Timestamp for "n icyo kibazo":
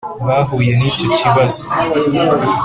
0.75-1.61